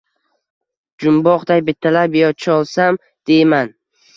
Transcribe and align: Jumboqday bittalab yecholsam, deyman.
Jumboqday 1.03 1.63
bittalab 1.67 2.17
yecholsam, 2.21 3.01
deyman. 3.31 3.75